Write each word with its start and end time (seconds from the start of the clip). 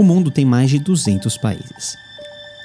O 0.00 0.02
mundo 0.02 0.30
tem 0.30 0.46
mais 0.46 0.70
de 0.70 0.78
200 0.78 1.36
países. 1.36 1.94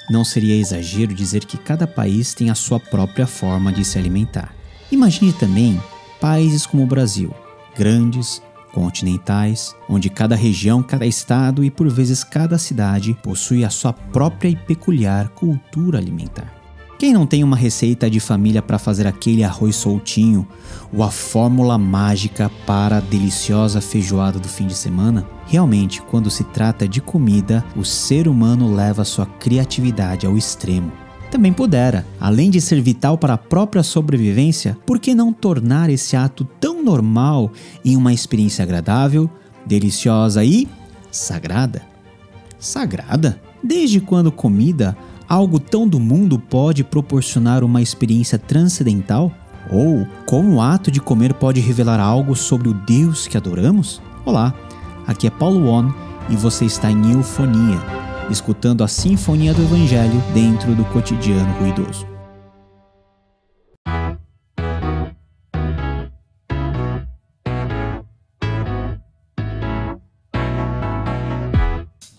Não 0.08 0.24
seria 0.24 0.56
exagero 0.56 1.12
dizer 1.12 1.44
que 1.44 1.58
cada 1.58 1.86
país 1.86 2.32
tem 2.32 2.48
a 2.48 2.54
sua 2.54 2.80
própria 2.80 3.26
forma 3.26 3.70
de 3.70 3.84
se 3.84 3.98
alimentar. 3.98 4.54
Imagine 4.90 5.34
também 5.34 5.78
países 6.18 6.64
como 6.64 6.82
o 6.82 6.86
Brasil, 6.86 7.34
grandes, 7.76 8.40
continentais, 8.72 9.76
onde 9.86 10.08
cada 10.08 10.34
região, 10.34 10.82
cada 10.82 11.04
estado 11.04 11.62
e 11.62 11.70
por 11.70 11.90
vezes 11.90 12.24
cada 12.24 12.56
cidade 12.56 13.12
possui 13.22 13.66
a 13.66 13.68
sua 13.68 13.92
própria 13.92 14.48
e 14.48 14.56
peculiar 14.56 15.28
cultura 15.28 15.98
alimentar. 15.98 16.55
Quem 16.98 17.12
não 17.12 17.26
tem 17.26 17.44
uma 17.44 17.56
receita 17.56 18.08
de 18.08 18.18
família 18.18 18.62
para 18.62 18.78
fazer 18.78 19.06
aquele 19.06 19.44
arroz 19.44 19.76
soltinho 19.76 20.48
ou 20.90 21.02
a 21.02 21.10
fórmula 21.10 21.76
mágica 21.76 22.50
para 22.66 22.96
a 22.96 23.00
deliciosa 23.00 23.82
feijoada 23.82 24.38
do 24.38 24.48
fim 24.48 24.66
de 24.66 24.74
semana? 24.74 25.28
Realmente, 25.46 26.00
quando 26.00 26.30
se 26.30 26.42
trata 26.42 26.88
de 26.88 27.02
comida, 27.02 27.62
o 27.76 27.84
ser 27.84 28.26
humano 28.26 28.74
leva 28.74 29.04
sua 29.04 29.26
criatividade 29.26 30.26
ao 30.26 30.38
extremo. 30.38 30.90
Também 31.30 31.52
pudera, 31.52 32.06
além 32.18 32.48
de 32.48 32.62
ser 32.62 32.80
vital 32.80 33.18
para 33.18 33.34
a 33.34 33.38
própria 33.38 33.82
sobrevivência, 33.82 34.78
por 34.86 34.98
que 34.98 35.14
não 35.14 35.34
tornar 35.34 35.90
esse 35.90 36.16
ato 36.16 36.44
tão 36.58 36.82
normal 36.82 37.52
em 37.84 37.94
uma 37.94 38.12
experiência 38.12 38.62
agradável, 38.62 39.28
deliciosa 39.66 40.42
e 40.42 40.66
sagrada? 41.10 41.82
Sagrada? 42.58 43.38
Desde 43.62 44.00
quando 44.00 44.32
comida 44.32 44.96
algo 45.28 45.58
tão 45.58 45.86
do 45.86 45.98
mundo 45.98 46.38
pode 46.38 46.84
proporcionar 46.84 47.64
uma 47.64 47.82
experiência 47.82 48.38
transcendental? 48.38 49.32
Ou 49.70 50.06
como 50.26 50.54
o 50.54 50.60
ato 50.60 50.90
de 50.90 51.00
comer 51.00 51.34
pode 51.34 51.60
revelar 51.60 51.98
algo 51.98 52.36
sobre 52.36 52.68
o 52.68 52.74
Deus 52.74 53.26
que 53.26 53.36
adoramos? 53.36 54.00
Olá, 54.24 54.54
aqui 55.06 55.26
é 55.26 55.30
Paulo 55.30 55.66
Won 55.66 55.90
e 56.30 56.36
você 56.36 56.64
está 56.64 56.90
em 56.90 57.12
Eufonia, 57.12 57.80
escutando 58.30 58.84
a 58.84 58.88
Sinfonia 58.88 59.52
do 59.52 59.62
Evangelho 59.62 60.22
dentro 60.32 60.74
do 60.74 60.84
cotidiano 60.86 61.52
ruidoso. 61.58 62.15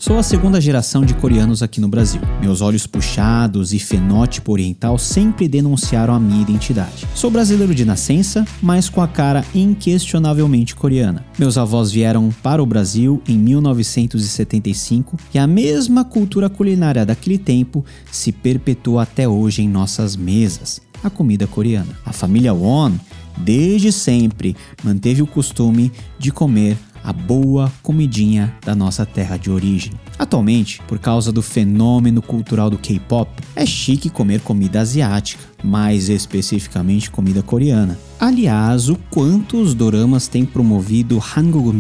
Sou 0.08 0.18
a 0.18 0.24
segunda 0.24 0.62
geração 0.62 1.04
de 1.04 1.14
coreanos 1.14 1.62
aqui 1.62 1.82
no 1.82 1.90
Brasil. 1.90 2.22
Meus 2.40 2.62
olhos 2.62 2.88
puxados 2.88 3.74
e 3.74 3.78
fenótipo 3.78 4.54
oriental 4.54 4.98
sempre 4.98 5.50
denunciaram 5.50 6.14
a 6.14 6.20
minha 6.20 6.42
identidade. 6.42 7.06
Sou 7.14 7.30
brasileiro 7.30 7.76
de 7.76 7.84
nascença, 7.84 8.48
mas 8.62 8.88
com 8.88 9.02
a 9.02 9.08
cara 9.10 9.44
inquestionavelmente 9.54 10.74
coreana. 10.78 11.26
Meus 11.38 11.58
avós 11.58 11.92
vieram 11.92 12.34
para 12.42 12.64
o 12.64 12.66
Brasil 12.66 13.22
em 13.28 13.38
1975 13.38 15.18
e 15.34 15.40
a 15.40 15.46
mesma 15.46 16.06
cultura 16.06 16.50
culinária 16.50 17.06
daquele 17.06 17.38
tempo 17.38 17.84
se 18.10 18.32
perpetua 18.32 19.04
até 19.04 19.28
hoje 19.28 19.62
em 19.62 19.68
nossas 19.68 20.16
mesas 20.16 20.80
a 21.04 21.10
comida 21.10 21.46
coreana. 21.46 22.00
A 22.06 22.14
família 22.14 22.54
Won, 22.54 22.94
desde 23.38 23.92
sempre, 23.92 24.56
manteve 24.82 25.22
o 25.22 25.28
costume 25.28 25.92
de 26.18 26.32
comer 26.32 26.78
a 27.08 27.14
boa 27.14 27.72
comidinha 27.82 28.54
da 28.66 28.76
nossa 28.76 29.06
terra 29.06 29.38
de 29.38 29.50
origem. 29.50 29.94
Atualmente, 30.18 30.82
por 30.88 30.98
causa 30.98 31.32
do 31.32 31.42
fenômeno 31.42 32.22
cultural 32.22 32.70
do 32.70 32.78
K-pop, 32.78 33.30
é 33.56 33.66
chique 33.66 34.10
comer 34.10 34.42
comida 34.42 34.82
asiática, 34.82 35.44
mais 35.64 36.10
especificamente 36.10 37.12
comida 37.12 37.44
coreana. 37.44 37.98
Aliás, 38.20 38.90
o 38.90 38.98
quanto 39.12 39.62
os 39.62 39.76
doramas 39.76 40.28
têm 40.28 40.44
promovido 40.44 41.22
Hangul 41.36 41.74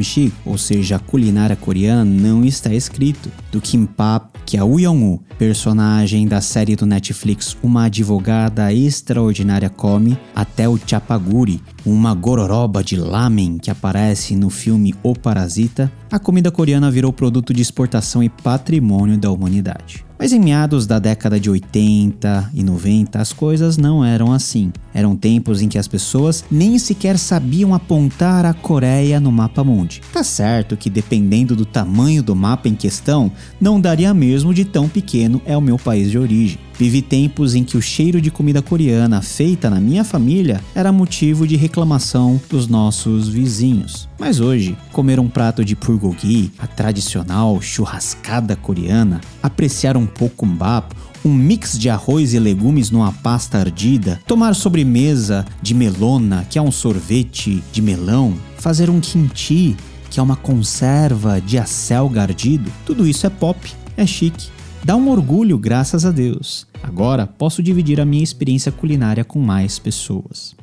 ou 0.45 0.57
seja, 0.57 0.97
a 0.97 0.99
culinária 0.99 1.55
coreana, 1.55 2.05
não 2.05 2.45
está 2.45 2.73
escrito. 2.73 3.31
Do 3.51 3.59
kimbap, 3.59 4.37
que 4.45 4.57
a 4.57 4.63
Woo 4.63 4.79
Young-woo, 4.79 5.21
personagem 5.37 6.27
da 6.27 6.39
série 6.39 6.75
do 6.75 6.85
Netflix 6.85 7.57
Uma 7.61 7.85
Advogada 7.85 8.71
Extraordinária 8.71 9.69
Come, 9.69 10.17
até 10.35 10.69
o 10.69 10.77
chapaguri, 10.77 11.61
uma 11.85 12.13
gororoba 12.13 12.83
de 12.83 12.95
lamen 12.95 13.57
que 13.57 13.71
aparece 13.71 14.35
no 14.35 14.49
filme 14.49 14.93
O 15.03 15.13
Parasita, 15.13 15.91
a 16.11 16.19
comida 16.19 16.51
coreana 16.51 16.89
virou 16.89 17.11
produto 17.11 17.53
de 17.53 17.61
exportação 17.61 18.23
patrimônio 18.29 19.17
da 19.17 19.29
humanidade. 19.31 20.06
Mas 20.19 20.33
em 20.33 20.39
meados 20.39 20.87
da 20.87 20.99
década 20.99 21.39
de 21.39 21.49
80 21.49 22.51
e 22.53 22.63
90, 22.63 23.19
as 23.19 23.31
coisas 23.31 23.77
não 23.77 24.03
eram 24.03 24.33
assim. 24.33 24.71
Eram 24.93 25.15
tempos 25.15 25.61
em 25.61 25.67
que 25.67 25.77
as 25.77 25.87
pessoas 25.87 26.43
nem 26.49 26.79
sequer 26.79 27.19
sabiam 27.19 27.73
apontar 27.75 28.45
a 28.45 28.53
Coreia 28.53 29.19
no 29.19 29.31
mapa 29.31 29.63
mundi. 29.63 30.01
Tá 30.11 30.23
certo 30.23 30.75
que 30.75 30.89
dependendo 30.89 31.55
do 31.55 31.65
tamanho 31.65 32.23
do 32.23 32.35
mapa 32.35 32.67
em 32.67 32.73
questão, 32.73 33.31
não 33.61 33.79
daria 33.79 34.11
mesmo 34.13 34.53
de 34.55 34.65
tão 34.65 34.89
pequeno 34.89 35.39
é 35.45 35.55
o 35.55 35.61
meu 35.61 35.77
país 35.77 36.09
de 36.09 36.17
origem. 36.17 36.57
Vivi 36.79 37.01
tempos 37.01 37.55
em 37.55 37.63
que 37.63 37.75
o 37.75 37.81
cheiro 37.81 38.21
de 38.21 38.29
comida 38.29 38.61
coreana 38.61 39.21
feita 39.21 39.67
na 39.67 39.79
minha 39.79 40.03
família 40.03 40.61
era 40.75 40.91
motivo 40.91 41.47
de 41.47 41.55
reclamação 41.55 42.39
dos 42.49 42.67
nossos 42.67 43.27
vizinhos. 43.27 44.07
Mas 44.19 44.39
hoje, 44.39 44.77
comer 44.91 45.19
um 45.19 45.27
prato 45.27 45.65
de 45.65 45.75
bulgogi, 45.75 46.51
a 46.57 46.67
tradicional 46.67 47.59
churrascada 47.61 48.55
coreana, 48.55 49.21
apreciar 49.41 49.97
um 49.97 50.06
pokumbap, 50.07 50.93
um 51.23 51.33
mix 51.33 51.77
de 51.77 51.89
arroz 51.89 52.33
e 52.33 52.39
legumes 52.39 52.89
numa 52.89 53.11
pasta 53.11 53.57
ardida, 53.57 54.19
tomar 54.25 54.55
sobremesa 54.55 55.45
de 55.61 55.73
melona, 55.73 56.45
que 56.49 56.57
é 56.57 56.61
um 56.61 56.71
sorvete 56.71 57.63
de 57.71 57.81
melão, 57.81 58.35
fazer 58.57 58.89
um 58.89 58.99
kimchi, 58.99 59.75
que 60.09 60.19
é 60.19 60.23
uma 60.23 60.35
conserva 60.35 61.41
de 61.41 61.57
acelga 61.57 62.21
ardido, 62.21 62.71
tudo 62.85 63.07
isso 63.07 63.27
é 63.27 63.29
pop, 63.29 63.59
é 63.95 64.05
chique. 64.05 64.49
Dá 64.83 64.95
um 64.95 65.09
orgulho, 65.09 65.57
graças 65.57 66.05
a 66.05 66.11
Deus. 66.11 66.65
Agora 66.81 67.27
posso 67.27 67.61
dividir 67.61 67.99
a 67.99 68.05
minha 68.05 68.23
experiência 68.23 68.71
culinária 68.71 69.25
com 69.25 69.39
mais 69.39 69.77
pessoas. 69.77 70.55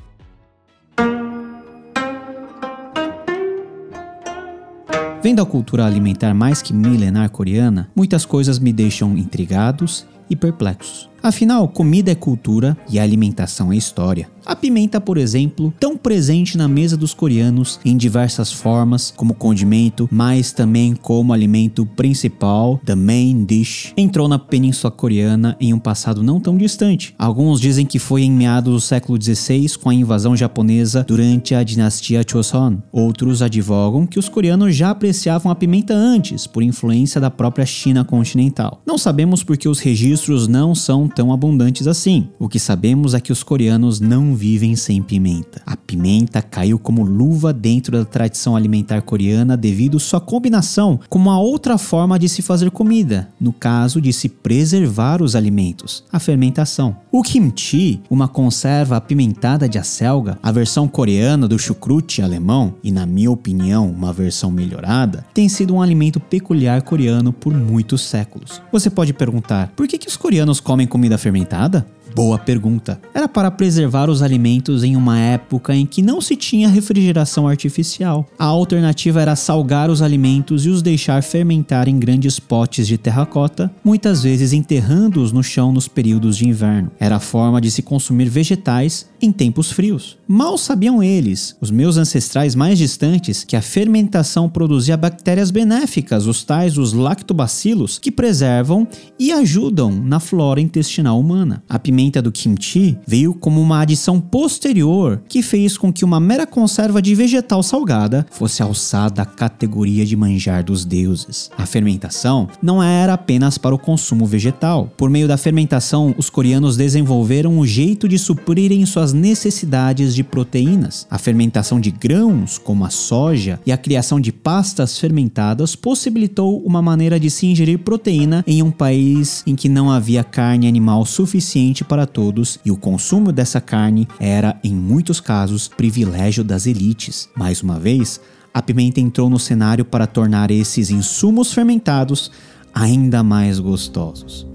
Vendo 5.25 5.41
a 5.41 5.47
cultura 5.47 5.87
alimentar 5.87 6.35
mais 6.35 6.61
que 6.61 6.75
milenar 6.75 7.31
coreana, 7.31 7.89
muitas 7.97 8.27
coisas 8.27 8.59
me 8.59 8.75
deixam 8.75 9.17
intrigados 9.17 10.07
e 10.29 10.37
perplexos. 10.37 11.14
Afinal, 11.25 11.67
comida 11.67 12.11
é 12.11 12.15
cultura 12.15 12.77
e 12.87 12.99
alimentação 12.99 13.73
é 13.73 13.77
história. 13.79 14.29
A 14.45 14.55
pimenta, 14.55 15.01
por 15.01 15.17
exemplo, 15.17 15.73
tão 15.81 15.97
presente 15.97 16.59
na 16.59 16.69
mesa 16.69 16.99
dos 16.99 17.15
coreanos 17.15 17.81
em 17.83 17.97
diversas 17.97 18.53
formas, 18.53 19.11
como 19.17 19.33
condimento, 19.33 20.07
mas 20.13 20.53
também 20.53 20.95
como 20.95 21.33
alimento 21.33 21.87
principal, 21.87 22.79
the 22.85 22.95
main 22.95 23.47
dish, 23.47 23.95
entrou 23.97 24.29
na 24.29 24.39
Península 24.39 24.91
Coreana 24.91 25.57
em 25.59 25.73
um 25.73 25.79
passado 25.79 26.23
não 26.23 26.39
tão 26.39 26.59
distante. 26.59 27.15
Alguns 27.19 27.59
dizem 27.59 27.87
que 27.87 27.99
foi 27.99 28.25
em 28.25 28.31
meados 28.31 28.75
do 28.75 28.81
século 28.81 29.19
XVI 29.21 29.79
com 29.79 29.89
a 29.89 29.95
invasão 29.95 30.37
japonesa 30.37 31.05
durante 31.09 31.55
a 31.55 31.63
dinastia 31.63 32.23
Joseon. 32.29 32.77
Outros 32.93 33.41
advogam 33.41 34.07
que 34.07 34.19
os 34.19 34.29
coreanos 34.29 34.77
já 34.77 34.91
apreciavam 34.91 35.51
a 35.51 35.55
pimenta 35.55 35.95
antes, 35.95 36.47
por 36.47 36.63
influência 36.63 37.19
da 37.19 37.31
própria 37.31 37.65
China 37.65 38.05
continental. 38.05 38.83
Não 38.85 38.99
sabemos 38.99 39.43
porque 39.43 39.71
os 39.71 39.79
registros 39.79 40.47
não 40.47 40.75
são 40.75 41.09
tão 41.15 41.33
abundantes 41.33 41.87
assim. 41.87 42.29
O 42.39 42.49
que 42.49 42.59
sabemos 42.59 43.15
é 43.15 43.21
que 43.21 43.33
os 43.33 43.43
coreanos 43.43 44.01
não 44.01 44.35
vivem 44.35 44.75
sem 44.75 45.01
pimenta. 45.01 45.63
A 45.65 45.77
pimenta 45.77 46.43
caiu 46.43 46.79
como 46.79 47.05
luva 47.05 47.53
dentro 47.53 47.97
da 47.97 48.05
tradição 48.05 48.57
alimentar 48.57 49.03
coreana 49.03 49.57
devido 49.57 50.01
sua 50.01 50.21
combinação 50.21 50.99
com 51.09 51.19
uma 51.19 51.39
outra 51.39 51.79
forma 51.79 52.19
de 52.19 52.29
se 52.29 52.43
fazer 52.43 52.71
comida, 52.71 53.29
no 53.41 53.53
caso 53.53 54.01
de 54.01 54.13
se 54.13 54.29
preservar 54.29 55.23
os 55.23 55.37
alimentos, 55.37 56.05
a 56.13 56.19
fermentação. 56.19 56.97
O 57.13 57.23
kimchi, 57.23 58.01
uma 58.11 58.27
conserva 58.27 58.97
apimentada 58.97 59.69
de 59.69 59.79
acelga, 59.79 60.39
a 60.43 60.51
versão 60.51 60.89
coreana 60.89 61.47
do 61.47 61.59
chucrute 61.59 62.23
alemão 62.23 62.75
e 62.83 62.91
na 62.91 63.07
minha 63.07 63.31
opinião 63.31 63.89
uma 63.89 64.13
versão 64.13 64.51
melhorada, 64.51 65.25
tem 65.33 65.49
sido 65.49 65.75
um 65.75 65.83
alimento 65.83 66.19
peculiar 66.19 66.83
coreano 66.83 67.33
por 67.33 67.55
muitos 67.55 68.03
séculos. 68.03 68.61
Você 68.73 68.91
pode 68.91 69.13
perguntar, 69.13 69.73
por 69.77 69.87
que, 69.87 69.99
que 69.99 70.09
os 70.09 70.17
coreanos 70.17 70.61
comem 70.61 70.87
comida 70.87 71.04
comida 71.05 71.19
fermentada? 71.19 71.85
Boa 72.15 72.39
pergunta. 72.39 73.01
Era 73.13 73.27
para 73.27 73.51
preservar 73.51 74.09
os 74.09 74.23
alimentos 74.23 74.85
em 74.85 74.95
uma 74.95 75.19
época 75.19 75.75
em 75.75 75.85
que 75.85 76.01
não 76.01 76.21
se 76.21 76.37
tinha 76.37 76.69
refrigeração 76.69 77.49
artificial. 77.49 78.25
A 78.39 78.45
alternativa 78.45 79.21
era 79.21 79.35
salgar 79.35 79.91
os 79.91 80.01
alimentos 80.01 80.65
e 80.65 80.69
os 80.69 80.81
deixar 80.81 81.25
fermentar 81.25 81.89
em 81.89 81.99
grandes 81.99 82.39
potes 82.39 82.87
de 82.87 82.97
terracota, 82.97 83.69
muitas 83.83 84.23
vezes 84.23 84.53
enterrando-os 84.53 85.33
no 85.33 85.43
chão 85.43 85.73
nos 85.73 85.89
períodos 85.89 86.37
de 86.37 86.47
inverno. 86.47 86.93
Era 87.01 87.17
a 87.17 87.21
forma 87.21 87.61
de 87.61 87.69
se 87.69 87.83
consumir 87.83 88.29
vegetais 88.29 89.09
em 89.21 89.33
tempos 89.33 89.73
frios. 89.73 90.17
Mal 90.29 90.57
sabiam 90.57 91.03
eles, 91.03 91.57
os 91.61 91.71
meus 91.71 91.97
ancestrais 91.97 92.55
mais 92.55 92.79
distantes, 92.79 93.43
que 93.43 93.57
a 93.57 93.63
fermentação 93.63 94.49
produzia 94.49 94.97
bactérias 94.97 95.51
benéficas, 95.51 96.27
os 96.27 96.45
tais 96.45 96.79
os 96.79 96.93
lactobacilos, 96.93 97.99
que 97.99 98.13
preservam 98.13 98.87
e 99.19 99.33
ajudam 99.33 99.91
na 99.91 100.21
flora 100.21 100.61
intestinal 100.61 101.19
humana. 101.19 101.63
A 101.69 101.79
pimenta 101.79 102.04
pimenta 102.05 102.21
do 102.21 102.31
kimchi 102.31 102.99
veio 103.07 103.33
como 103.33 103.61
uma 103.61 103.81
adição 103.81 104.21
posterior 104.21 105.23
que 105.29 105.43
fez 105.43 105.79
com 105.79 105.93
que 105.93 106.05
uma 106.05 106.21
mera 106.21 106.47
conserva 106.47 107.01
de 107.01 107.15
vegetal 107.15 107.63
salgada 107.63 108.27
fosse 108.31 108.63
alçada 108.63 109.23
à 109.23 109.25
categoria 109.25 110.05
de 110.05 110.15
manjar 110.15 110.63
dos 110.63 110.85
deuses. 110.85 111.51
A 111.57 111.65
fermentação 111.65 112.49
não 112.63 112.83
era 112.83 113.15
apenas 113.15 113.57
para 113.57 113.75
o 113.75 113.79
consumo 113.79 114.27
vegetal. 114.27 114.91
Por 114.97 115.09
meio 115.09 115.27
da 115.27 115.39
fermentação, 115.39 116.15
os 116.19 116.29
coreanos 116.29 116.77
desenvolveram 116.77 117.59
um 117.59 117.67
jeito 117.67 118.07
de 118.07 118.19
suprirem 118.19 118.85
suas 118.85 119.13
necessidades 119.13 120.15
de 120.15 120.23
proteínas. 120.23 121.07
A 121.11 121.17
fermentação 121.17 121.81
de 121.81 121.91
grãos, 121.91 122.59
como 122.59 122.85
a 122.85 122.91
soja, 122.91 123.59
e 123.65 123.73
a 123.73 123.79
criação 123.79 124.21
de 124.21 124.33
pastas 124.33 124.99
fermentadas 124.99 125.75
possibilitou 125.75 126.61
uma 126.65 126.83
maneira 126.83 127.19
de 127.19 127.31
se 127.31 127.47
ingerir 127.47 127.79
proteína 127.79 128.45
em 128.47 128.63
um 128.63 128.71
país 128.71 129.43
em 129.47 129.57
que 129.57 129.69
não 129.69 129.91
havia 129.91 130.23
carne 130.23 130.69
animal 130.69 131.07
suficiente 131.07 131.85
para 131.85 131.94
todos 132.05 132.59
e 132.65 132.71
o 132.73 132.77
consumo 132.77 133.31
dessa 133.31 133.61
carne 133.61 134.09
era, 134.19 134.59
em 134.65 134.75
muitos 134.75 135.21
casos, 135.21 135.69
privilégio 135.69 136.43
das 136.43 136.67
elites. 136.67 137.29
Mais 137.37 137.63
uma 137.63 137.79
vez, 137.79 138.21
a 138.53 138.61
pimenta 138.61 139.01
entrou 139.01 139.31
no 139.31 139.39
cenário 139.39 139.85
para 139.85 140.07
tornar 140.07 140.51
esses 140.51 140.91
insumos 140.91 141.53
fermentados 141.53 142.31
ainda 142.75 143.23
mais 143.23 143.61
gostosos. 143.61 144.54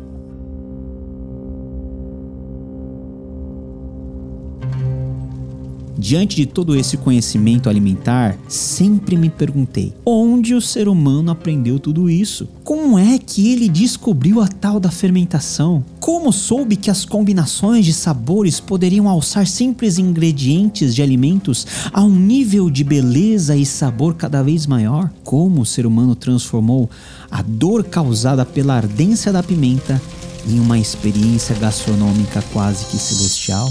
Diante 6.00 6.38
de 6.38 6.46
todo 6.46 6.78
esse 6.78 6.96
conhecimento 6.96 7.68
alimentar, 7.68 8.38
sempre 8.48 9.18
me 9.18 9.30
perguntei: 9.30 9.94
onde 10.06 10.56
o 10.56 10.62
ser 10.62 10.88
humano 10.88 11.30
aprendeu 11.30 11.78
tudo 11.78 12.10
isso? 12.10 12.48
Como 12.64 12.98
é 12.98 13.20
que 13.20 13.52
ele 13.52 13.68
descobriu 13.68 14.40
a 14.40 14.48
tal 14.48 14.80
da 14.80 14.90
fermentação? 14.90 15.84
Como 16.00 16.32
soube 16.32 16.78
que 16.78 16.90
as 16.90 17.04
combinações 17.04 17.84
de 17.84 17.92
sabores 17.92 18.62
poderiam 18.62 19.10
alçar 19.10 19.46
simples 19.46 19.98
ingredientes 19.98 20.96
de 20.96 21.02
alimentos 21.02 21.68
a 21.92 22.02
um 22.02 22.16
nível 22.16 22.70
de 22.70 22.86
beleza 22.86 23.58
e 23.58 23.66
sabor 23.66 24.16
cada 24.16 24.42
vez 24.42 24.66
maior? 24.66 25.12
Como 25.22 25.60
o 25.60 25.66
ser 25.66 25.86
humano 25.86 26.16
transformou 26.16 26.90
a 27.30 27.42
dor 27.42 27.84
causada 27.84 28.46
pela 28.46 28.76
ardência 28.76 29.34
da 29.34 29.44
pimenta 29.44 30.02
em 30.48 30.62
uma 30.62 30.80
experiência 30.80 31.54
gastronômica 31.58 32.42
quase 32.54 32.86
que 32.86 32.98
celestial? 32.98 33.70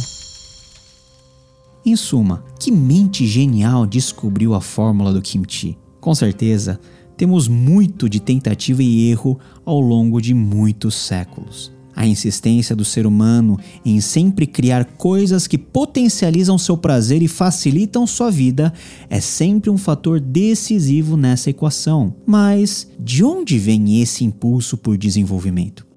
Em 1.88 1.96
suma, 1.96 2.44
que 2.60 2.70
mente 2.70 3.26
genial 3.26 3.86
descobriu 3.86 4.52
a 4.52 4.60
fórmula 4.60 5.10
do 5.10 5.22
kimchi? 5.22 5.78
Com 5.98 6.14
certeza, 6.14 6.78
temos 7.16 7.48
muito 7.48 8.10
de 8.10 8.20
tentativa 8.20 8.82
e 8.82 9.08
erro 9.08 9.38
ao 9.64 9.80
longo 9.80 10.20
de 10.20 10.34
muitos 10.34 10.94
séculos. 10.94 11.72
A 11.96 12.06
insistência 12.06 12.76
do 12.76 12.84
ser 12.84 13.06
humano 13.06 13.58
em 13.86 14.02
sempre 14.02 14.46
criar 14.46 14.84
coisas 14.84 15.46
que 15.46 15.56
potencializam 15.56 16.58
seu 16.58 16.76
prazer 16.76 17.22
e 17.22 17.26
facilitam 17.26 18.06
sua 18.06 18.30
vida 18.30 18.70
é 19.08 19.18
sempre 19.18 19.70
um 19.70 19.78
fator 19.78 20.20
decisivo 20.20 21.16
nessa 21.16 21.48
equação. 21.48 22.14
Mas 22.26 22.86
de 23.00 23.24
onde 23.24 23.58
vem 23.58 24.02
esse 24.02 24.26
impulso 24.26 24.76
por 24.76 24.98
desenvolvimento? 24.98 25.87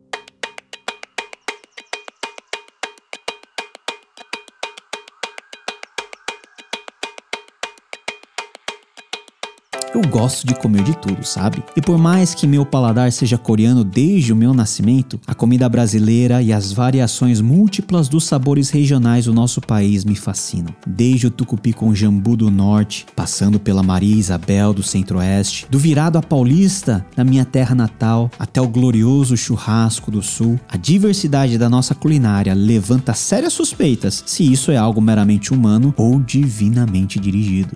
Eu 9.94 10.02
gosto 10.04 10.48
de 10.48 10.56
comer 10.56 10.84
de 10.84 10.96
tudo, 10.96 11.22
sabe? 11.26 11.62
E 11.76 11.82
por 11.82 11.98
mais 11.98 12.34
que 12.34 12.48
meu 12.48 12.66
paladar 12.66 13.12
seja 13.12 13.38
coreano 13.38 13.84
desde 13.84 14.32
o 14.32 14.36
meu 14.38 14.54
nascimento, 14.54 15.20
a 15.28 15.36
comida 15.36 15.68
brasileira 15.68 16.42
e 16.42 16.54
as 16.54 16.72
variações 16.72 17.42
múltiplas 17.42 18.08
dos 18.08 18.24
sabores 18.24 18.70
regionais 18.70 19.26
do 19.26 19.34
nosso 19.34 19.60
país 19.60 20.06
me 20.06 20.16
fascinam. 20.16 20.74
Desde 20.88 21.28
o 21.28 21.30
tucupi 21.30 21.74
com 21.74 21.94
jambu 21.94 22.38
do 22.38 22.50
norte, 22.50 23.06
passando 23.14 23.60
pela 23.60 23.84
Maria 23.84 24.16
Isabel 24.16 24.74
do 24.74 24.82
centro-oeste, 24.82 25.68
do 25.70 25.78
virado 25.78 26.18
a 26.18 26.22
paulista 26.22 27.06
da 27.14 27.26
minha 27.26 27.44
terra 27.44 27.76
natal, 27.76 28.32
até 28.40 28.62
o 28.62 28.70
glorioso 28.70 29.36
churrasco 29.36 30.10
do 30.10 30.22
sul, 30.22 30.58
a 30.70 30.78
diversidade 30.78 31.58
da 31.58 31.70
nossa 31.70 31.94
culinária 31.94 32.54
levanta 32.54 33.14
sérias 33.14 33.52
suspeitas 33.52 34.24
se 34.26 34.50
isso 34.50 34.72
é 34.72 34.78
algo 34.78 35.02
meramente 35.02 35.54
humano 35.54 35.94
ou 35.98 36.18
divinamente 36.18 37.20
dirigido. 37.20 37.76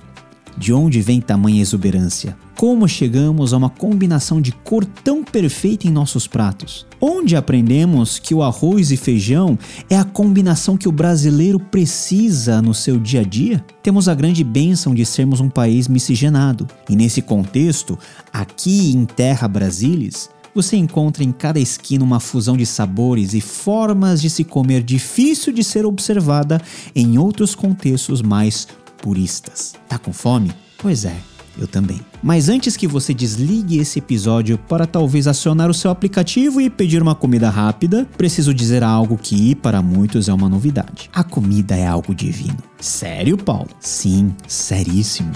De 0.57 0.71
onde 0.71 1.01
vem 1.01 1.19
tamanha 1.19 1.61
exuberância? 1.61 2.37
Como 2.55 2.87
chegamos 2.87 3.53
a 3.53 3.57
uma 3.57 3.69
combinação 3.69 4.39
de 4.39 4.53
cor 4.53 4.85
tão 4.85 5.21
perfeita 5.21 5.85
em 5.85 5.91
nossos 5.91 6.27
pratos? 6.27 6.85
Onde 7.01 7.35
aprendemos 7.35 8.17
que 8.17 8.33
o 8.33 8.41
arroz 8.41 8.89
e 8.89 8.95
feijão 8.95 9.59
é 9.89 9.97
a 9.97 10.05
combinação 10.05 10.77
que 10.77 10.87
o 10.87 10.93
brasileiro 10.93 11.59
precisa 11.59 12.61
no 12.61 12.73
seu 12.73 12.97
dia 12.97 13.19
a 13.19 13.23
dia? 13.23 13.63
Temos 13.83 14.07
a 14.07 14.15
grande 14.15 14.45
bênção 14.45 14.95
de 14.95 15.05
sermos 15.05 15.41
um 15.41 15.49
país 15.49 15.89
miscigenado, 15.89 16.65
e 16.89 16.95
nesse 16.95 17.21
contexto, 17.21 17.99
aqui 18.31 18.93
em 18.93 19.05
Terra 19.05 19.49
Brasilis, 19.49 20.29
você 20.55 20.77
encontra 20.77 21.21
em 21.21 21.33
cada 21.33 21.59
esquina 21.59 22.05
uma 22.05 22.21
fusão 22.21 22.55
de 22.55 22.65
sabores 22.65 23.33
e 23.33 23.41
formas 23.41 24.21
de 24.21 24.29
se 24.29 24.45
comer 24.45 24.81
difícil 24.81 25.51
de 25.51 25.65
ser 25.65 25.85
observada 25.85 26.61
em 26.95 27.17
outros 27.17 27.53
contextos 27.53 28.21
mais 28.21 28.65
puristas. 29.05 29.75
Tá 29.87 29.99
com 29.99 30.11
fome? 30.11 30.51
Pois 30.79 31.05
é, 31.05 31.15
eu 31.59 31.67
também. 31.67 32.01
Mas 32.23 32.49
antes 32.49 32.75
que 32.75 32.87
você 32.87 33.13
desligue 33.13 33.77
esse 33.77 33.99
episódio 33.99 34.57
para 34.57 34.87
talvez 34.87 35.27
acionar 35.27 35.69
o 35.69 35.75
seu 35.75 35.91
aplicativo 35.91 36.59
e 36.59 36.71
pedir 36.71 37.03
uma 37.03 37.13
comida 37.13 37.47
rápida, 37.47 38.07
preciso 38.17 38.51
dizer 38.51 38.83
algo 38.83 39.15
que 39.15 39.53
para 39.53 39.79
muitos 39.79 40.27
é 40.27 40.33
uma 40.33 40.49
novidade. 40.49 41.07
A 41.13 41.23
comida 41.23 41.75
é 41.75 41.85
algo 41.85 42.15
divino. 42.15 42.57
Sério, 42.79 43.37
Paulo? 43.37 43.69
Sim, 43.79 44.33
seríssimo. 44.47 45.31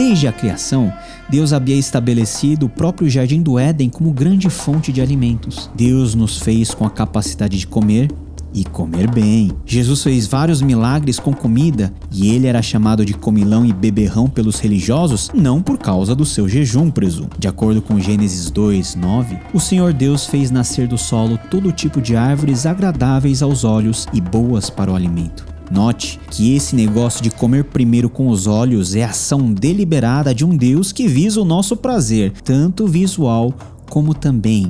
Desde 0.00 0.26
a 0.26 0.32
criação, 0.32 0.90
Deus 1.28 1.52
havia 1.52 1.76
estabelecido 1.76 2.64
o 2.64 2.68
próprio 2.70 3.10
jardim 3.10 3.42
do 3.42 3.58
Éden 3.58 3.90
como 3.90 4.10
grande 4.10 4.48
fonte 4.48 4.90
de 4.90 5.02
alimentos. 5.02 5.70
Deus 5.76 6.14
nos 6.14 6.38
fez 6.38 6.72
com 6.72 6.86
a 6.86 6.90
capacidade 6.90 7.58
de 7.58 7.66
comer 7.66 8.10
e 8.54 8.64
comer 8.64 9.10
bem. 9.10 9.52
Jesus 9.66 10.02
fez 10.02 10.26
vários 10.26 10.62
milagres 10.62 11.18
com 11.18 11.34
comida 11.34 11.92
e 12.10 12.34
ele 12.34 12.46
era 12.46 12.62
chamado 12.62 13.04
de 13.04 13.12
comilão 13.12 13.66
e 13.66 13.74
beberrão 13.74 14.26
pelos 14.26 14.58
religiosos 14.58 15.30
não 15.34 15.60
por 15.60 15.76
causa 15.76 16.14
do 16.14 16.24
seu 16.24 16.48
jejum, 16.48 16.90
presumo. 16.90 17.28
De 17.38 17.46
acordo 17.46 17.82
com 17.82 18.00
Gênesis 18.00 18.50
2, 18.50 18.94
9, 18.94 19.38
o 19.52 19.60
Senhor 19.60 19.92
Deus 19.92 20.24
fez 20.24 20.50
nascer 20.50 20.88
do 20.88 20.96
solo 20.96 21.38
todo 21.50 21.70
tipo 21.72 22.00
de 22.00 22.16
árvores 22.16 22.64
agradáveis 22.64 23.42
aos 23.42 23.64
olhos 23.64 24.08
e 24.14 24.20
boas 24.20 24.70
para 24.70 24.90
o 24.90 24.96
alimento. 24.96 25.59
Note 25.70 26.18
que 26.30 26.54
esse 26.56 26.74
negócio 26.74 27.22
de 27.22 27.30
comer 27.30 27.64
primeiro 27.64 28.10
com 28.10 28.28
os 28.28 28.48
olhos 28.48 28.96
é 28.96 29.04
ação 29.04 29.52
deliberada 29.52 30.34
de 30.34 30.44
um 30.44 30.56
Deus 30.56 30.90
que 30.90 31.06
visa 31.06 31.40
o 31.40 31.44
nosso 31.44 31.76
prazer, 31.76 32.32
tanto 32.42 32.88
visual 32.88 33.54
como 33.88 34.12
também 34.12 34.68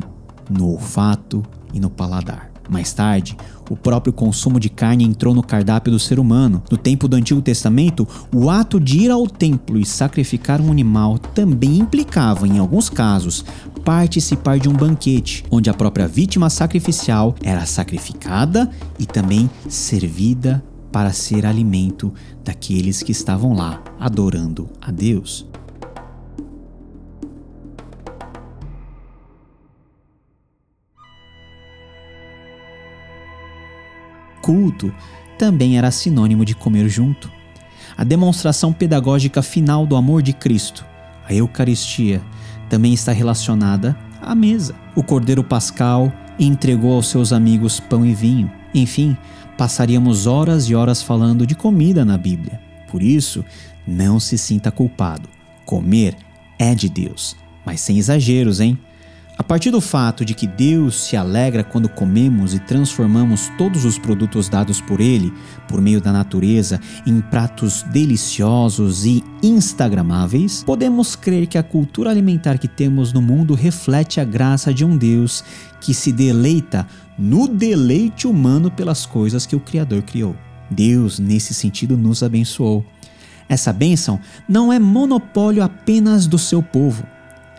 no 0.51 0.73
olfato 0.73 1.43
e 1.73 1.81
no 1.81 1.89
paladar. 1.89 2.51
Mais 2.69 2.93
tarde, 2.93 3.37
o 3.69 3.77
próprio 3.77 4.13
consumo 4.13 4.61
de 4.61 4.69
carne 4.69 5.05
entrou 5.05 5.35
no 5.35 5.43
cardápio 5.43 5.93
do 5.93 5.99
ser 5.99 6.21
humano. 6.21 6.63
No 6.71 6.77
tempo 6.77 7.09
do 7.09 7.17
Antigo 7.17 7.43
Testamento, 7.43 8.07
o 8.33 8.49
ato 8.49 8.79
de 8.79 9.01
ir 9.01 9.11
ao 9.11 9.27
templo 9.27 9.77
e 9.77 9.85
sacrificar 9.85 10.61
um 10.61 10.71
animal 10.71 11.19
também 11.19 11.79
implicava, 11.79 12.47
em 12.47 12.59
alguns 12.59 12.89
casos, 12.89 13.45
participar 13.85 14.59
de 14.61 14.69
um 14.69 14.73
banquete, 14.73 15.45
onde 15.51 15.69
a 15.69 15.75
própria 15.75 16.07
vítima 16.07 16.49
sacrificial 16.49 17.35
era 17.43 17.67
sacrificada 17.67 18.71
e 18.99 19.07
também 19.07 19.51
servida 19.69 20.63
para 20.93 21.13
ser 21.13 21.47
alimento 21.47 22.13
daqueles 22.45 23.03
que 23.03 23.13
estavam 23.13 23.53
lá 23.53 23.83
adorando 23.99 24.69
a 24.81 24.91
Deus. 24.91 25.47
Culto 34.43 34.93
também 35.39 35.79
era 35.79 35.91
sinônimo 35.91 36.45
de 36.45 36.55
comer 36.55 36.89
junto. 36.89 37.31
A 37.97 38.05
demonstração 38.05 38.73
pedagógica 38.73 39.43
final 39.43 39.87
do 39.87 39.95
amor 39.95 40.23
de 40.23 40.33
Cristo, 40.33 40.85
a 41.29 41.35
Eucaristia, 41.35 42.23
também 42.69 42.93
está 42.93 43.13
relacionada 43.13 43.97
à 44.21 44.35
mesa. 44.35 44.75
O 44.97 45.03
Cordeiro 45.03 45.45
Pascal 45.45 46.13
entregou 46.39 46.95
aos 46.95 47.09
seus 47.09 47.33
amigos 47.33 47.79
pão 47.79 48.05
e 48.05 48.15
vinho. 48.15 48.51
Enfim, 48.75 49.17
passaríamos 49.61 50.27
horas 50.27 50.71
e 50.71 50.75
horas 50.75 51.03
falando 51.03 51.47
de 51.47 51.55
comida 51.55 52.03
na 52.03 52.17
Bíblia. 52.17 52.59
Por 52.91 53.03
isso, 53.03 53.45
não 53.87 54.19
se 54.19 54.39
sinta 54.39 54.71
culpado. 54.71 55.29
Comer 55.67 56.17
é 56.59 56.75
de 56.75 56.89
Deus, 56.89 57.37
mas 57.63 57.83
sem 57.83 57.99
exageros, 57.99 58.59
hein? 58.59 58.79
A 59.37 59.43
partir 59.43 59.71
do 59.71 59.81
fato 59.81 60.25
de 60.25 60.35
que 60.35 60.47
Deus 60.47 61.03
se 61.03 61.15
alegra 61.15 61.63
quando 61.63 61.91
comemos 61.91 62.55
e 62.55 62.59
transformamos 62.59 63.51
todos 63.59 63.85
os 63.85 63.99
produtos 63.99 64.49
dados 64.49 64.81
por 64.81 64.99
Ele, 64.99 65.31
por 65.69 65.81
meio 65.81 66.01
da 66.01 66.11
natureza, 66.11 66.81
em 67.07 67.21
pratos 67.21 67.83
deliciosos 67.85 69.05
e 69.05 69.23
instagramáveis, 69.43 70.63
podemos 70.65 71.17
crer 71.17 71.47
que 71.47 71.59
a 71.59 71.63
cultura 71.63 72.11
alimentar 72.11 72.59
que 72.59 72.69
temos 72.69 73.13
no 73.13 73.21
mundo 73.21 73.55
reflete 73.55 74.21
a 74.21 74.25
graça 74.25 74.73
de 74.73 74.87
um 74.87 74.97
Deus 74.97 75.45
que 75.81 75.95
se 75.95 76.13
deleita 76.13 76.87
no 77.21 77.47
deleite 77.47 78.27
humano 78.27 78.71
pelas 78.71 79.05
coisas 79.05 79.45
que 79.45 79.55
o 79.55 79.61
Criador 79.61 80.03
criou. 80.03 80.35
Deus, 80.71 81.19
nesse 81.19 81.53
sentido, 81.53 81.97
nos 81.97 82.23
abençoou. 82.23 82.85
Essa 83.47 83.73
bênção 83.73 84.19
não 84.49 84.73
é 84.73 84.79
monopólio 84.79 85.63
apenas 85.63 86.27
do 86.27 86.39
seu 86.39 86.63
povo. 86.63 87.05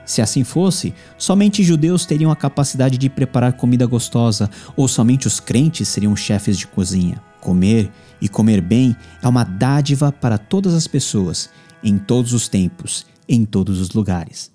Se 0.04 0.22
assim 0.22 0.44
fosse, 0.44 0.96
somente 1.18 1.64
judeus 1.64 2.06
teriam 2.06 2.32
a 2.32 2.36
capacidade 2.36 2.98
de 2.98 3.10
preparar 3.10 3.54
comida 3.54 3.86
gostosa, 3.86 4.50
ou 4.76 4.88
somente 4.88 5.28
os 5.28 5.40
crentes 5.40 5.88
seriam 5.88 6.16
chefes 6.16 6.58
de 6.58 6.66
cozinha. 6.66 7.22
Comer 7.40 7.92
e 8.20 8.28
comer 8.28 8.62
bem 8.62 8.96
é 9.22 9.28
uma 9.28 9.44
dádiva 9.44 10.12
para 10.12 10.38
todas 10.38 10.74
as 10.74 10.88
pessoas, 10.88 11.50
em 11.84 11.98
todos 11.98 12.34
os 12.34 12.48
tempos, 12.48 13.06
em 13.28 13.46
todos 13.46 13.80
os 13.80 13.92
lugares. 13.92 14.52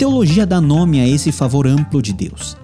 Teologia 0.00 0.46
dá 0.46 0.62
nome 0.62 0.98
a 0.98 1.06
esse 1.06 1.30
favor 1.30 1.66
amplo 1.66 2.00
de 2.00 2.14
Deus: 2.14 2.56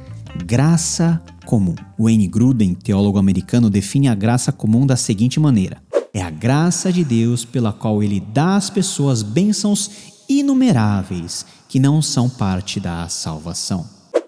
graça 0.46 1.20
comum. 1.44 1.74
Wayne 2.00 2.26
Gruden, 2.26 2.72
teólogo 2.72 3.18
americano, 3.18 3.68
define 3.68 4.08
a 4.08 4.14
graça 4.14 4.50
comum 4.50 4.86
da 4.86 4.96
seguinte 4.96 5.38
maneira: 5.38 5.76
é 6.14 6.22
a 6.22 6.30
graça 6.30 6.90
de 6.90 7.04
Deus 7.04 7.44
pela 7.44 7.74
qual 7.74 8.02
ele 8.02 8.20
dá 8.20 8.56
às 8.56 8.70
pessoas 8.70 9.22
bênçãos 9.22 9.90
inumeráveis 10.26 11.44
que 11.68 11.78
não 11.78 12.00
são 12.00 12.26
parte 12.26 12.80
da 12.80 13.06
salvação. 13.10 13.84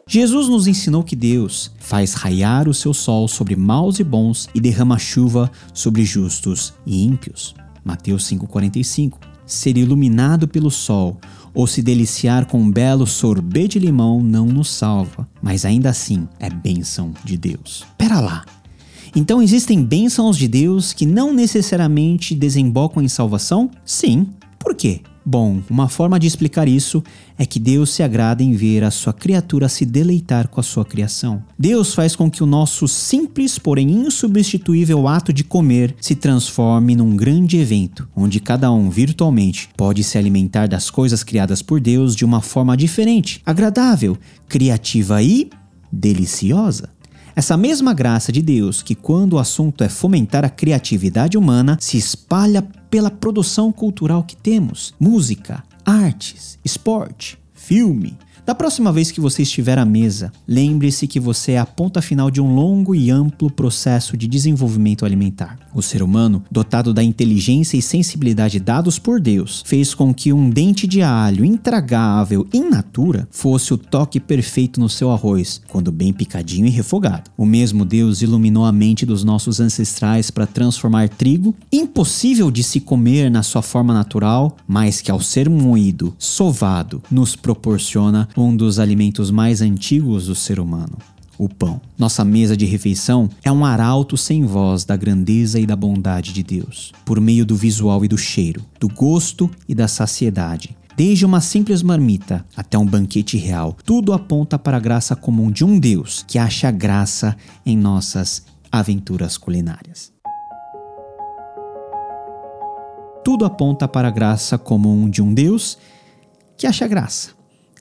Jesus 0.06 0.46
nos 0.46 0.66
ensinou 0.66 1.02
que 1.02 1.16
Deus 1.16 1.70
faz 1.78 2.12
raiar 2.12 2.68
o 2.68 2.74
seu 2.74 2.92
sol 2.92 3.26
sobre 3.26 3.56
maus 3.56 3.98
e 3.98 4.04
bons 4.04 4.50
e 4.54 4.60
derrama 4.60 4.98
chuva 4.98 5.50
sobre 5.72 6.04
justos 6.04 6.74
e 6.84 7.06
ímpios. 7.06 7.54
Mateus 7.82 8.24
5,45. 8.24 9.14
Ser 9.46 9.78
iluminado 9.78 10.46
pelo 10.46 10.70
sol 10.70 11.18
ou 11.54 11.66
se 11.66 11.82
deliciar 11.82 12.46
com 12.46 12.60
um 12.60 12.70
belo 12.70 13.06
sorvete 13.06 13.78
de 13.78 13.86
limão 13.86 14.22
não 14.22 14.46
nos 14.46 14.70
salva, 14.70 15.28
mas 15.42 15.64
ainda 15.64 15.90
assim 15.90 16.28
é 16.38 16.48
bênção 16.48 17.12
de 17.24 17.36
Deus. 17.36 17.84
Pera 17.96 18.20
lá, 18.20 18.44
então 19.14 19.42
existem 19.42 19.82
bênçãos 19.84 20.36
de 20.36 20.46
Deus 20.46 20.92
que 20.92 21.06
não 21.06 21.32
necessariamente 21.32 22.34
desembocam 22.34 23.02
em 23.02 23.08
salvação? 23.08 23.70
Sim. 23.84 24.26
Por 24.58 24.74
quê? 24.74 25.00
Bom, 25.30 25.60
uma 25.68 25.90
forma 25.90 26.18
de 26.18 26.26
explicar 26.26 26.66
isso 26.66 27.04
é 27.36 27.44
que 27.44 27.58
Deus 27.58 27.90
se 27.90 28.02
agrada 28.02 28.42
em 28.42 28.54
ver 28.54 28.82
a 28.82 28.90
sua 28.90 29.12
criatura 29.12 29.68
se 29.68 29.84
deleitar 29.84 30.48
com 30.48 30.58
a 30.58 30.62
sua 30.62 30.86
criação. 30.86 31.42
Deus 31.58 31.92
faz 31.92 32.16
com 32.16 32.30
que 32.30 32.42
o 32.42 32.46
nosso 32.46 32.88
simples, 32.88 33.58
porém 33.58 33.90
insubstituível 33.90 35.06
ato 35.06 35.30
de 35.30 35.44
comer 35.44 35.94
se 36.00 36.14
transforme 36.14 36.96
num 36.96 37.14
grande 37.14 37.58
evento, 37.58 38.08
onde 38.16 38.40
cada 38.40 38.72
um 38.72 38.88
virtualmente 38.88 39.68
pode 39.76 40.02
se 40.02 40.16
alimentar 40.16 40.66
das 40.66 40.88
coisas 40.88 41.22
criadas 41.22 41.60
por 41.60 41.78
Deus 41.78 42.16
de 42.16 42.24
uma 42.24 42.40
forma 42.40 42.74
diferente, 42.74 43.42
agradável, 43.44 44.16
criativa 44.48 45.22
e 45.22 45.50
deliciosa. 45.92 46.88
Essa 47.38 47.56
mesma 47.56 47.94
graça 47.94 48.32
de 48.32 48.42
Deus, 48.42 48.82
que 48.82 48.96
quando 48.96 49.34
o 49.34 49.38
assunto 49.38 49.84
é 49.84 49.88
fomentar 49.88 50.44
a 50.44 50.50
criatividade 50.50 51.38
humana, 51.38 51.78
se 51.80 51.96
espalha 51.96 52.66
pela 52.90 53.12
produção 53.12 53.70
cultural 53.70 54.24
que 54.24 54.34
temos: 54.34 54.92
música, 54.98 55.62
artes, 55.86 56.58
esporte, 56.64 57.38
filme, 57.54 58.18
da 58.48 58.54
próxima 58.54 58.90
vez 58.90 59.10
que 59.10 59.20
você 59.20 59.42
estiver 59.42 59.78
à 59.78 59.84
mesa, 59.84 60.32
lembre-se 60.48 61.06
que 61.06 61.20
você 61.20 61.52
é 61.52 61.58
a 61.58 61.66
ponta 61.66 62.00
final 62.00 62.30
de 62.30 62.40
um 62.40 62.54
longo 62.54 62.94
e 62.94 63.10
amplo 63.10 63.50
processo 63.50 64.16
de 64.16 64.26
desenvolvimento 64.26 65.04
alimentar. 65.04 65.58
O 65.74 65.82
ser 65.82 66.02
humano, 66.02 66.42
dotado 66.50 66.94
da 66.94 67.02
inteligência 67.04 67.76
e 67.76 67.82
sensibilidade 67.82 68.58
dados 68.58 68.98
por 68.98 69.20
Deus, 69.20 69.62
fez 69.66 69.92
com 69.92 70.14
que 70.14 70.32
um 70.32 70.48
dente 70.48 70.86
de 70.86 71.02
alho 71.02 71.44
intragável 71.44 72.48
in 72.50 72.70
natura 72.70 73.28
fosse 73.30 73.74
o 73.74 73.76
toque 73.76 74.18
perfeito 74.18 74.80
no 74.80 74.88
seu 74.88 75.10
arroz, 75.10 75.60
quando 75.68 75.92
bem 75.92 76.10
picadinho 76.10 76.66
e 76.66 76.70
refogado. 76.70 77.30
O 77.36 77.44
mesmo 77.44 77.84
Deus 77.84 78.22
iluminou 78.22 78.64
a 78.64 78.72
mente 78.72 79.04
dos 79.04 79.22
nossos 79.22 79.60
ancestrais 79.60 80.30
para 80.30 80.46
transformar 80.46 81.10
trigo, 81.10 81.54
impossível 81.70 82.50
de 82.50 82.62
se 82.62 82.80
comer 82.80 83.30
na 83.30 83.42
sua 83.42 83.60
forma 83.60 83.92
natural, 83.92 84.56
mas 84.66 85.02
que 85.02 85.10
ao 85.10 85.20
ser 85.20 85.50
moído, 85.50 86.14
sovado, 86.18 87.02
nos 87.10 87.36
proporciona 87.36 88.26
um 88.40 88.56
dos 88.56 88.78
alimentos 88.78 89.30
mais 89.30 89.60
antigos 89.60 90.26
do 90.26 90.34
ser 90.34 90.60
humano, 90.60 90.96
o 91.36 91.48
pão. 91.48 91.80
Nossa 91.98 92.24
mesa 92.24 92.56
de 92.56 92.66
refeição 92.66 93.28
é 93.42 93.50
um 93.50 93.64
arauto 93.64 94.16
sem 94.16 94.44
voz 94.44 94.84
da 94.84 94.96
grandeza 94.96 95.58
e 95.58 95.66
da 95.66 95.74
bondade 95.74 96.32
de 96.32 96.42
Deus, 96.42 96.92
por 97.04 97.20
meio 97.20 97.44
do 97.44 97.56
visual 97.56 98.04
e 98.04 98.08
do 98.08 98.16
cheiro, 98.16 98.64
do 98.78 98.88
gosto 98.88 99.50
e 99.68 99.74
da 99.74 99.88
saciedade. 99.88 100.76
Desde 100.96 101.24
uma 101.24 101.40
simples 101.40 101.82
marmita 101.82 102.44
até 102.56 102.76
um 102.76 102.86
banquete 102.86 103.36
real, 103.36 103.76
tudo 103.84 104.12
aponta 104.12 104.58
para 104.58 104.76
a 104.76 104.80
graça 104.80 105.14
comum 105.14 105.50
de 105.50 105.64
um 105.64 105.78
Deus 105.78 106.24
que 106.26 106.38
acha 106.38 106.70
graça 106.70 107.36
em 107.64 107.76
nossas 107.76 108.44
aventuras 108.70 109.36
culinárias. 109.36 110.12
Tudo 113.24 113.44
aponta 113.44 113.86
para 113.86 114.08
a 114.08 114.10
graça 114.12 114.56
comum 114.56 115.08
de 115.08 115.22
um 115.22 115.32
Deus 115.32 115.78
que 116.56 116.66
acha 116.66 116.88
graça 116.88 117.37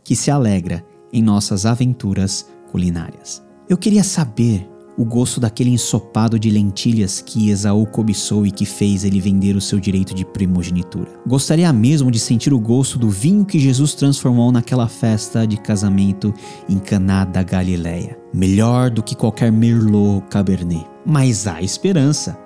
que 0.08 0.16
se 0.16 0.32
alegra 0.32 0.86
em 1.12 1.22
nossas 1.22 1.66
aventuras 1.66 2.48
culinárias. 2.72 3.44
Eu 3.68 3.78
queria 3.78 4.06
saber 4.06 4.66
o 4.98 5.04
gosto 5.04 5.38
daquele 5.38 5.70
ensopado 5.70 6.40
de 6.40 6.50
lentilhas 6.50 7.20
que 7.20 7.50
Esaú 7.50 7.86
cobiçou 7.86 8.48
e 8.48 8.52
que 8.52 8.66
fez 8.66 9.04
ele 9.04 9.20
vender 9.20 9.58
o 9.58 9.62
seu 9.62 9.82
direito 9.82 10.16
de 10.16 10.24
primogenitura. 10.24 11.10
Gostaria 11.28 11.72
mesmo 11.74 12.10
de 12.10 12.20
sentir 12.20 12.54
o 12.54 12.60
gosto 12.60 12.98
do 12.98 13.10
vinho 13.10 13.44
que 13.44 13.60
Jesus 13.60 13.94
transformou 13.96 14.50
naquela 14.50 14.88
festa 14.88 15.46
de 15.46 15.58
casamento 15.58 16.34
em 16.70 16.80
Caná 16.80 17.26
da 17.26 17.44
Galileia. 17.44 18.18
Melhor 18.34 18.90
do 18.90 19.04
que 19.04 19.14
qualquer 19.14 19.52
Merlot 19.52 20.26
Cabernet. 20.30 20.88
Mas 21.06 21.48
há 21.48 21.62
esperança. 21.62 22.40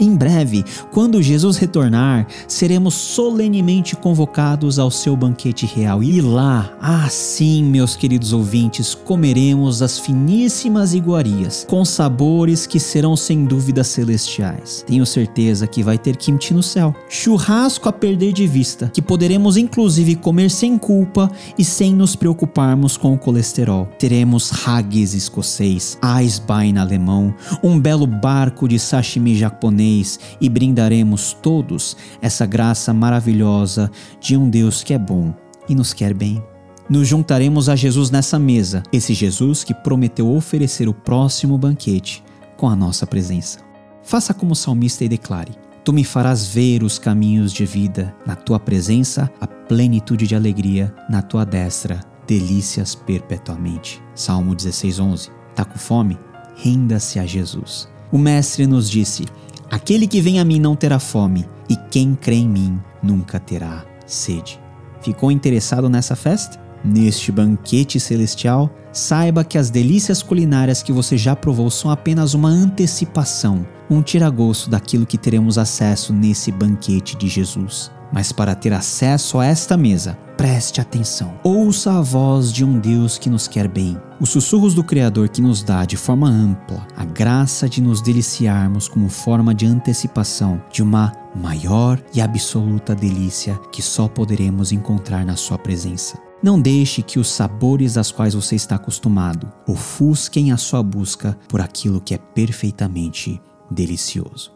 Em 0.00 0.14
breve, 0.16 0.64
quando 0.90 1.22
Jesus 1.22 1.56
retornar, 1.56 2.26
seremos 2.48 2.94
solenemente 2.94 3.94
convocados 3.94 4.78
ao 4.78 4.90
seu 4.90 5.16
banquete 5.16 5.66
real. 5.66 6.02
E 6.02 6.20
lá, 6.20 6.72
ah 6.80 7.08
sim, 7.08 7.62
meus 7.64 7.96
queridos 7.96 8.32
ouvintes, 8.32 8.94
comeremos 8.94 9.82
as 9.82 9.98
finíssimas 9.98 10.94
iguarias, 10.94 11.66
com 11.68 11.84
sabores 11.84 12.66
que 12.66 12.80
serão 12.80 13.16
sem 13.16 13.44
dúvida 13.44 13.84
celestiais. 13.84 14.84
Tenho 14.86 15.04
certeza 15.04 15.66
que 15.66 15.82
vai 15.82 15.98
ter 15.98 16.16
kimchi 16.16 16.54
no 16.54 16.62
céu. 16.62 16.94
Churrasco 17.08 17.88
a 17.88 17.92
perder 17.92 18.32
de 18.32 18.46
vista, 18.46 18.90
que 18.92 19.02
poderemos 19.02 19.56
inclusive 19.56 20.16
comer 20.16 20.50
sem 20.50 20.78
culpa 20.78 21.30
e 21.58 21.64
sem 21.64 21.94
nos 21.94 22.16
preocuparmos 22.16 22.96
com 22.96 23.14
o 23.14 23.18
colesterol. 23.18 23.88
Teremos 23.98 24.50
haggis 24.66 25.14
escocês, 25.14 25.98
Eisbein 26.18 26.78
alemão, 26.78 27.34
um 27.62 27.78
belo 27.78 28.06
barco 28.06 28.68
de 28.68 28.78
sashimi 28.78 29.36
japonês 29.36 29.65
japonês 29.66 30.20
e 30.40 30.48
brindaremos 30.48 31.32
todos 31.32 31.96
essa 32.22 32.46
graça 32.46 32.92
maravilhosa 32.94 33.90
de 34.20 34.36
um 34.36 34.48
Deus 34.48 34.82
que 34.82 34.94
é 34.94 34.98
bom 34.98 35.34
e 35.68 35.74
nos 35.74 35.92
quer 35.92 36.14
bem. 36.14 36.42
Nos 36.88 37.08
juntaremos 37.08 37.68
a 37.68 37.74
Jesus 37.74 38.10
nessa 38.10 38.38
mesa, 38.38 38.82
esse 38.92 39.12
Jesus 39.12 39.64
que 39.64 39.74
prometeu 39.74 40.32
oferecer 40.32 40.88
o 40.88 40.94
próximo 40.94 41.58
banquete 41.58 42.22
com 42.56 42.68
a 42.68 42.76
nossa 42.76 43.06
presença. 43.06 43.58
Faça 44.04 44.32
como 44.32 44.54
salmista 44.54 45.04
e 45.04 45.08
declare: 45.08 45.52
Tu 45.84 45.92
me 45.92 46.04
farás 46.04 46.46
ver 46.46 46.84
os 46.84 46.96
caminhos 46.96 47.52
de 47.52 47.66
vida, 47.66 48.14
na 48.24 48.36
tua 48.36 48.60
presença 48.60 49.28
a 49.40 49.48
plenitude 49.48 50.28
de 50.28 50.36
alegria, 50.36 50.94
na 51.10 51.22
tua 51.22 51.44
destra 51.44 52.00
delícias 52.24 52.94
perpetuamente. 52.94 54.00
Salmo 54.14 54.54
16:11. 54.54 55.30
Tá 55.56 55.64
com 55.64 55.78
fome? 55.78 56.16
Renda-se 56.56 57.18
a 57.18 57.26
Jesus. 57.26 57.88
O 58.12 58.18
mestre 58.18 58.66
nos 58.66 58.88
disse: 58.88 59.24
Aquele 59.70 60.06
que 60.06 60.20
vem 60.20 60.38
a 60.38 60.44
mim 60.44 60.60
não 60.60 60.76
terá 60.76 60.98
fome, 60.98 61.44
e 61.68 61.76
quem 61.90 62.14
crê 62.14 62.36
em 62.36 62.48
mim 62.48 62.80
nunca 63.02 63.40
terá 63.40 63.84
sede. 64.06 64.60
Ficou 65.00 65.30
interessado 65.30 65.88
nessa 65.88 66.14
festa? 66.14 66.58
Neste 66.84 67.32
banquete 67.32 67.98
celestial, 67.98 68.70
saiba 68.92 69.44
que 69.44 69.58
as 69.58 69.70
delícias 69.70 70.22
culinárias 70.22 70.82
que 70.82 70.92
você 70.92 71.18
já 71.18 71.34
provou 71.34 71.68
são 71.70 71.90
apenas 71.90 72.32
uma 72.32 72.48
antecipação, 72.48 73.66
um 73.90 74.02
tiragosto 74.02 74.70
daquilo 74.70 75.06
que 75.06 75.18
teremos 75.18 75.58
acesso 75.58 76.12
nesse 76.12 76.52
banquete 76.52 77.16
de 77.16 77.26
Jesus. 77.28 77.90
Mas 78.12 78.32
para 78.32 78.54
ter 78.54 78.72
acesso 78.72 79.38
a 79.38 79.46
esta 79.46 79.76
mesa, 79.76 80.18
preste 80.36 80.80
atenção. 80.80 81.34
Ouça 81.42 81.98
a 81.98 82.02
voz 82.02 82.52
de 82.52 82.64
um 82.64 82.78
Deus 82.78 83.18
que 83.18 83.30
nos 83.30 83.48
quer 83.48 83.68
bem, 83.68 84.00
os 84.20 84.30
sussurros 84.30 84.74
do 84.74 84.84
Criador 84.84 85.28
que 85.28 85.42
nos 85.42 85.62
dá 85.62 85.84
de 85.84 85.96
forma 85.96 86.28
ampla 86.28 86.86
a 86.96 87.04
graça 87.04 87.68
de 87.68 87.80
nos 87.80 88.00
deliciarmos 88.00 88.88
como 88.88 89.08
forma 89.08 89.54
de 89.54 89.66
antecipação 89.66 90.62
de 90.70 90.82
uma 90.82 91.12
maior 91.34 92.00
e 92.14 92.20
absoluta 92.20 92.94
delícia 92.94 93.58
que 93.72 93.82
só 93.82 94.08
poderemos 94.08 94.72
encontrar 94.72 95.24
na 95.24 95.36
Sua 95.36 95.58
presença. 95.58 96.18
Não 96.42 96.60
deixe 96.60 97.02
que 97.02 97.18
os 97.18 97.28
sabores 97.28 97.96
às 97.96 98.12
quais 98.12 98.34
você 98.34 98.54
está 98.54 98.76
acostumado 98.76 99.50
ofusquem 99.66 100.52
a 100.52 100.56
sua 100.56 100.82
busca 100.82 101.36
por 101.48 101.60
aquilo 101.60 102.00
que 102.00 102.14
é 102.14 102.18
perfeitamente 102.18 103.40
delicioso. 103.70 104.52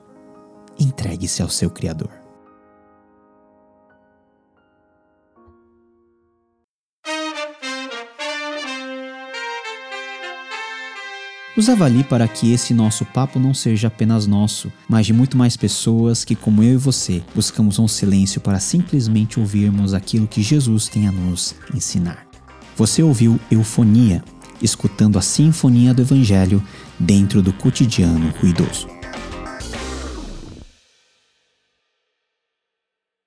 Entregue-se 0.79 1.43
ao 1.43 1.49
seu 1.49 1.71
Criador. 1.71 2.20
Nos 11.57 11.69
avalie 11.69 12.05
para 12.05 12.29
que 12.29 12.53
esse 12.53 12.73
nosso 12.73 13.05
papo 13.05 13.39
não 13.41 13.53
seja 13.53 13.89
apenas 13.89 14.25
nosso, 14.27 14.73
mas 14.89 15.07
de 15.07 15.13
muito 15.13 15.37
mais 15.37 15.57
pessoas 15.57 16.25
que, 16.25 16.37
como 16.37 16.63
eu 16.63 16.75
e 16.75 16.77
você, 16.77 17.23
buscamos 17.35 17.79
um 17.79 17.89
silêncio 17.89 18.41
para 18.41 18.61
simplesmente 18.61 19.41
ouvirmos 19.41 19.93
aquilo 19.93 20.29
que 20.29 20.43
Jesus 20.43 20.89
tem 20.89 21.09
a 21.09 21.13
nos 21.13 21.57
ensinar. 21.75 22.25
Você 22.77 23.03
ouviu 23.03 23.39
Eufonia, 23.51 24.23
escutando 24.63 25.19
a 25.19 25.23
sinfonia 25.23 25.93
do 25.93 26.03
Evangelho 26.03 26.63
dentro 26.99 27.43
do 27.43 27.53
cotidiano 27.53 28.33
ruidoso. 28.41 29.00